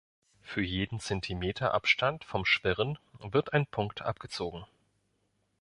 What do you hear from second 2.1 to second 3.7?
vom Schwirren wird ein